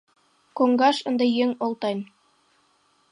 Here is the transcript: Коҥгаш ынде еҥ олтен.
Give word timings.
Коҥгаш 0.57 0.97
ынде 1.09 1.25
еҥ 1.43 1.49
олтен. 1.65 1.99